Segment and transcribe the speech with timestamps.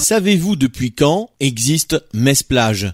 [0.00, 2.90] Savez-vous depuis quand existe Metz-Plage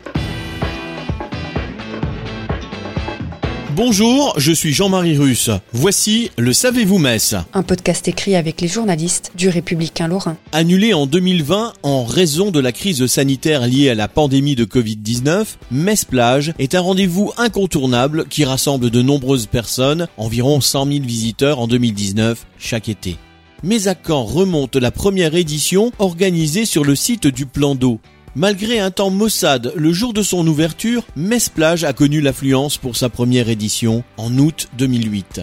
[3.77, 5.50] Bonjour, je suis Jean-Marie Russe.
[5.73, 10.37] Voici le Savez-vous Metz Un podcast écrit avec les journalistes du Républicain Lorrain.
[10.50, 15.47] Annulé en 2020 en raison de la crise sanitaire liée à la pandémie de Covid-19,
[15.70, 21.69] Metz-Plage est un rendez-vous incontournable qui rassemble de nombreuses personnes, environ 100 000 visiteurs en
[21.69, 23.16] 2019 chaque été
[23.62, 28.00] mais à quand remonte la première édition organisée sur le site du plan d'eau?
[28.34, 32.94] Malgré un temps maussade le jour de son ouverture, Metz Plage a connu l'affluence pour
[32.94, 35.41] sa première édition en août 2008.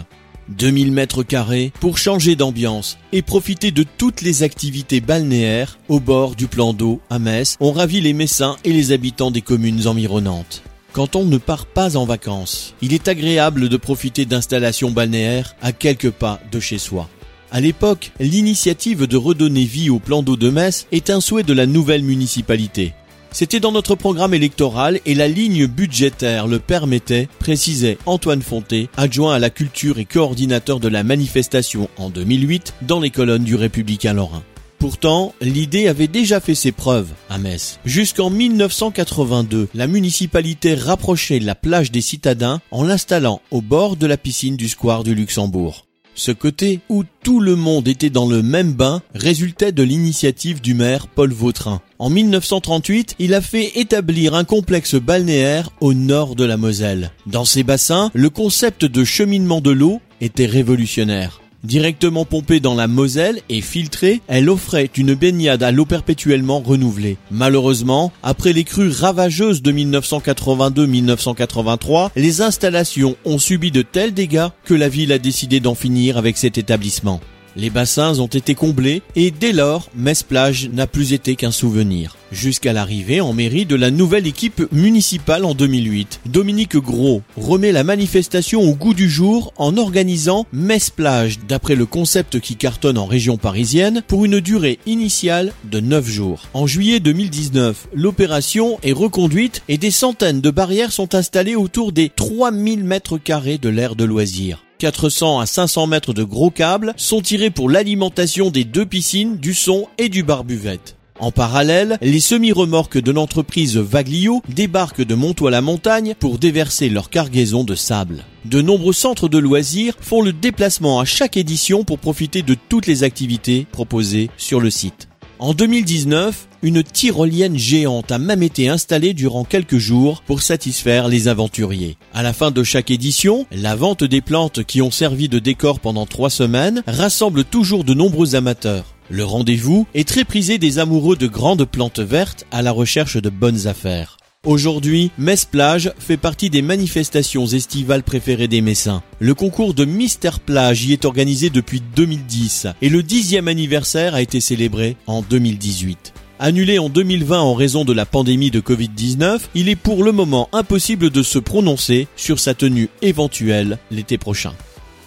[0.49, 6.35] 2000 mètres carrés pour changer d'ambiance et profiter de toutes les activités balnéaires au bord
[6.35, 10.61] du plan d'eau à Metz ont ravi les Messins et les habitants des communes environnantes.
[10.91, 15.71] Quand on ne part pas en vacances, il est agréable de profiter d'installations balnéaires à
[15.71, 17.09] quelques pas de chez soi.
[17.53, 21.53] À l'époque, l'initiative de redonner vie au plan d'eau de Metz est un souhait de
[21.53, 22.93] la nouvelle municipalité.
[23.31, 29.35] C'était dans notre programme électoral et la ligne budgétaire le permettait, précisait Antoine Fonté, adjoint
[29.35, 34.13] à la culture et coordinateur de la manifestation en 2008 dans les colonnes du Républicain
[34.13, 34.41] Lorrain.
[34.79, 37.77] Pourtant, l'idée avait déjà fait ses preuves à Metz.
[37.85, 44.17] Jusqu'en 1982, la municipalité rapprochait la plage des citadins en l'installant au bord de la
[44.17, 45.85] piscine du square du Luxembourg.
[46.15, 50.73] Ce côté où tout le monde était dans le même bain résultait de l'initiative du
[50.73, 51.81] maire Paul Vautrin.
[51.99, 57.11] En 1938, il a fait établir un complexe balnéaire au nord de la Moselle.
[57.25, 61.42] Dans ces bassins, le concept de cheminement de l'eau était révolutionnaire.
[61.63, 67.15] Directement pompée dans la Moselle et filtrée, elle offrait une baignade à l'eau perpétuellement renouvelée.
[67.31, 74.73] Malheureusement, après les crues ravageuses de 1982-1983, les installations ont subi de tels dégâts que
[74.73, 77.21] la ville a décidé d'en finir avec cet établissement.
[77.55, 82.17] Les bassins ont été comblés et dès lors, Metz-Plage n'a plus été qu'un souvenir.
[82.33, 86.21] Jusqu'à l'arrivée en mairie de la nouvelle équipe municipale en 2008.
[86.25, 92.39] Dominique Gros remet la manifestation au goût du jour en organisant Metz-Plage d'après le concept
[92.39, 96.41] qui cartonne en région parisienne pour une durée initiale de 9 jours.
[96.55, 102.09] En juillet 2019, l'opération est reconduite et des centaines de barrières sont installées autour des
[102.09, 104.63] 3000 mètres carrés de l'aire de loisirs.
[104.79, 109.53] 400 à 500 mètres de gros câbles sont tirés pour l'alimentation des deux piscines, du
[109.53, 110.95] son et du bar-buvette.
[111.19, 117.75] En parallèle, les semi-remorques de l'entreprise Vaglio débarquent de Montois-la-Montagne pour déverser leur cargaison de
[117.75, 118.25] sable.
[118.45, 122.87] De nombreux centres de loisirs font le déplacement à chaque édition pour profiter de toutes
[122.87, 125.07] les activités proposées sur le site.
[125.39, 131.27] En 2019, une tyrolienne géante a même été installée durant quelques jours pour satisfaire les
[131.27, 131.97] aventuriers.
[132.13, 135.79] À la fin de chaque édition, la vente des plantes qui ont servi de décor
[135.79, 138.92] pendant trois semaines rassemble toujours de nombreux amateurs.
[139.09, 143.29] Le rendez-vous est très prisé des amoureux de grandes plantes vertes à la recherche de
[143.29, 144.17] bonnes affaires.
[144.45, 149.03] Aujourd'hui, Metz Plage fait partie des manifestations estivales préférées des Messins.
[149.19, 154.21] Le concours de Mister Plage y est organisé depuis 2010 et le dixième anniversaire a
[154.21, 156.13] été célébré en 2018.
[156.39, 160.49] Annulé en 2020 en raison de la pandémie de Covid-19, il est pour le moment
[160.51, 164.53] impossible de se prononcer sur sa tenue éventuelle l'été prochain.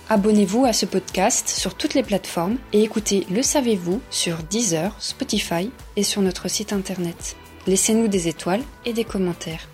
[0.09, 5.73] Abonnez-vous à ce podcast sur toutes les plateformes et écoutez Le Savez-vous sur Deezer, Spotify
[5.97, 7.37] et sur notre site internet.
[7.67, 9.69] Laissez-nous des étoiles et des commentaires.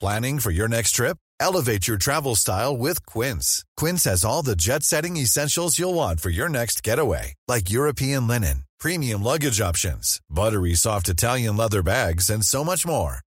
[0.00, 1.18] Planning for your next trip?
[1.38, 3.64] Elevate your travel style with Quince.
[3.76, 8.26] Quince has all the jet setting essentials you'll want for your next getaway, like European
[8.26, 13.20] linen, premium luggage options, buttery soft Italian leather bags, and so much more.